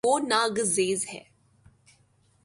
[0.05, 1.23] وہ نا گزیر ہے